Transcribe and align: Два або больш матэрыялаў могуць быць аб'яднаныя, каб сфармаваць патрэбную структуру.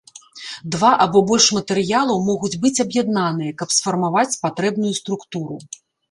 Два 0.75 0.91
або 1.03 1.19
больш 1.31 1.45
матэрыялаў 1.57 2.23
могуць 2.29 2.49
быць 2.63 2.71
аб'яднаныя, 2.85 3.51
каб 3.59 3.75
сфармаваць 3.75 4.39
патрэбную 4.47 4.93
структуру. 5.01 5.59